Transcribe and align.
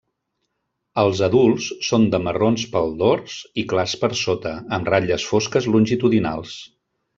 Els 1.01 1.19
adults 1.27 1.67
són 1.87 2.07
de 2.15 2.21
marrons 2.29 2.63
pel 2.71 2.89
dors 3.03 3.37
i 3.65 3.67
clars 3.75 3.95
per 4.05 4.11
sota, 4.23 4.57
amb 4.79 4.91
ratlles 4.95 5.29
fosques 5.35 5.71
longitudinals. 5.77 6.59